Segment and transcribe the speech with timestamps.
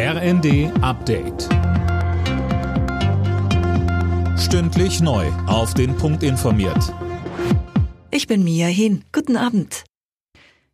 [0.00, 1.48] RND Update.
[4.38, 5.26] Stündlich neu.
[5.48, 6.94] Auf den Punkt informiert.
[8.12, 9.02] Ich bin Mia Hin.
[9.10, 9.82] Guten Abend.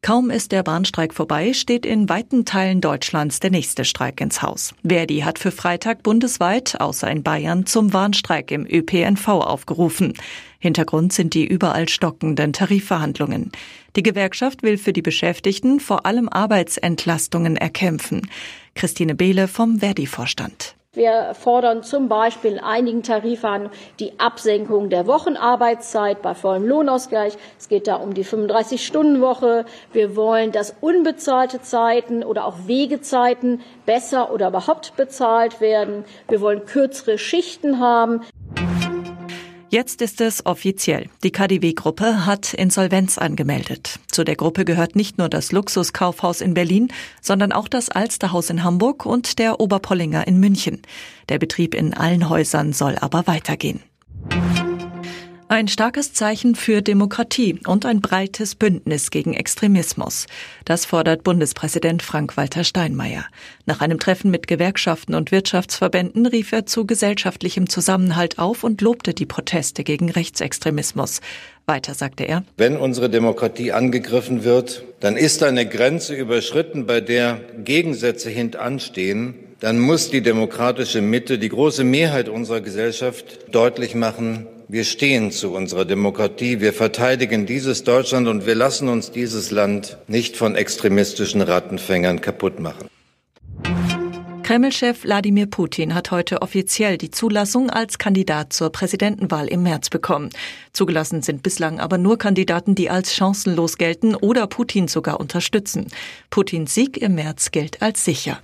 [0.00, 4.74] Kaum ist der Bahnstreik vorbei, steht in weiten Teilen Deutschlands der nächste Streik ins Haus.
[4.82, 10.14] Verdi hat für Freitag bundesweit, außer in Bayern, zum Warnstreik im ÖPNV aufgerufen.
[10.58, 13.52] Hintergrund sind die überall stockenden Tarifverhandlungen.
[13.96, 18.22] Die Gewerkschaft will für die Beschäftigten vor allem Arbeitsentlastungen erkämpfen.
[18.80, 20.74] Christine Behle vom Verdi-Vorstand.
[20.94, 27.34] Wir fordern zum Beispiel in einigen Tarifverhandlungen die Absenkung der Wochenarbeitszeit bei vollem Lohnausgleich.
[27.58, 29.66] Es geht da um die 35-Stunden-Woche.
[29.92, 36.06] Wir wollen, dass unbezahlte Zeiten oder auch Wegezeiten besser oder überhaupt bezahlt werden.
[36.28, 38.22] Wir wollen kürzere Schichten haben.
[39.72, 41.08] Jetzt ist es offiziell.
[41.22, 44.00] Die KDW-Gruppe hat Insolvenz angemeldet.
[44.10, 46.88] Zu der Gruppe gehört nicht nur das Luxuskaufhaus in Berlin,
[47.22, 50.82] sondern auch das Alsterhaus in Hamburg und der Oberpollinger in München.
[51.28, 53.78] Der Betrieb in allen Häusern soll aber weitergehen.
[55.52, 60.28] Ein starkes Zeichen für Demokratie und ein breites Bündnis gegen Extremismus.
[60.64, 63.24] Das fordert Bundespräsident Frank-Walter Steinmeier.
[63.66, 69.12] Nach einem Treffen mit Gewerkschaften und Wirtschaftsverbänden rief er zu gesellschaftlichem Zusammenhalt auf und lobte
[69.12, 71.20] die Proteste gegen Rechtsextremismus.
[71.66, 72.44] Weiter sagte er.
[72.56, 79.34] Wenn unsere Demokratie angegriffen wird, dann ist eine Grenze überschritten, bei der Gegensätze hintanstehen.
[79.58, 85.52] Dann muss die demokratische Mitte, die große Mehrheit unserer Gesellschaft deutlich machen, wir stehen zu
[85.52, 91.40] unserer Demokratie, wir verteidigen dieses Deutschland und wir lassen uns dieses Land nicht von extremistischen
[91.40, 92.88] Rattenfängern kaputt machen.
[94.44, 100.30] Kreml-Chef Wladimir Putin hat heute offiziell die Zulassung als Kandidat zur Präsidentenwahl im März bekommen.
[100.72, 105.86] Zugelassen sind bislang aber nur Kandidaten, die als chancenlos gelten oder Putin sogar unterstützen.
[106.30, 108.40] Putins Sieg im März gilt als sicher.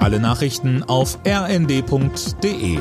[0.00, 2.78] Alle Nachrichten auf rnd.de